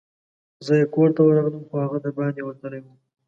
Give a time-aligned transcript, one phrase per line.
[0.65, 2.93] زه یې کور ته ورغلم، خو هغه دباندي وتلی وو.